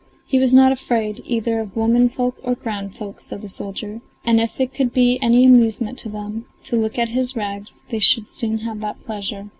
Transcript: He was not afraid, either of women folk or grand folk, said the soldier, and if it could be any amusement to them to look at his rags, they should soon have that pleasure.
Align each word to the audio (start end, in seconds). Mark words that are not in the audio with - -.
He 0.25 0.39
was 0.39 0.51
not 0.51 0.71
afraid, 0.71 1.21
either 1.25 1.59
of 1.59 1.75
women 1.75 2.09
folk 2.09 2.37
or 2.41 2.55
grand 2.55 2.95
folk, 2.97 3.21
said 3.21 3.43
the 3.43 3.49
soldier, 3.49 4.01
and 4.25 4.39
if 4.41 4.59
it 4.59 4.73
could 4.73 4.91
be 4.91 5.19
any 5.21 5.45
amusement 5.45 5.99
to 5.99 6.09
them 6.09 6.47
to 6.63 6.75
look 6.75 6.97
at 6.97 7.09
his 7.09 7.35
rags, 7.35 7.83
they 7.91 7.99
should 7.99 8.31
soon 8.31 8.57
have 8.65 8.79
that 8.79 9.05
pleasure. 9.05 9.49